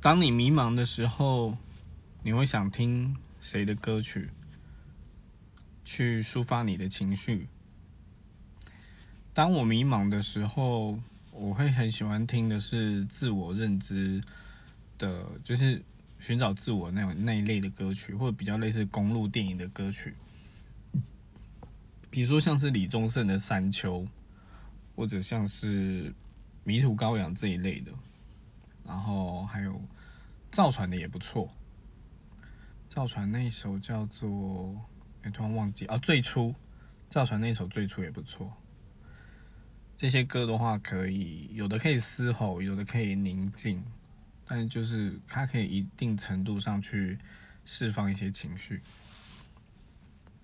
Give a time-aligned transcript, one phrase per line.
[0.00, 1.56] 当你迷茫的时候，
[2.22, 4.30] 你会想听谁的歌曲，
[5.84, 7.48] 去抒发你的情绪？
[9.34, 11.00] 当我迷茫的时候，
[11.32, 14.22] 我会很喜欢听的是自我认知
[14.98, 15.82] 的，就是
[16.20, 20.14] 寻找自我那种那一类的歌曲，或者比较类似公路电影的歌曲，
[22.08, 24.02] 比如说像是李宗盛的《山丘》，
[24.94, 26.14] 或者像是
[26.62, 27.92] 迷途羔羊这一类的，
[28.88, 29.80] 然后还有
[30.50, 31.54] 赵传的也不错，
[32.88, 34.74] 赵传那一首叫做……
[35.22, 36.54] 哎，突然忘记啊，最初
[37.10, 38.50] 赵传那首最初也不错。
[39.94, 43.84] 这些歌的话，可以有的可以嘶吼，有的可以宁静，
[44.46, 47.18] 但就是它可以一定程度上去
[47.64, 48.80] 释放一些情绪。